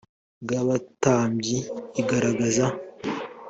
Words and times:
bw 0.43 0.51
abatambyi 0.61 1.57
igaragaza 2.01 2.65